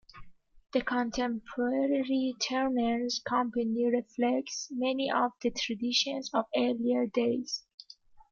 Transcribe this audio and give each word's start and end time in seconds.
The 0.73 0.81
contemporary 0.81 2.33
Turners' 2.41 3.21
Company 3.23 3.85
reflects 3.85 4.67
many 4.71 5.11
of 5.11 5.31
the 5.43 5.51
traditions 5.51 6.31
of 6.33 6.45
earlier 6.57 7.05
days. 7.05 7.63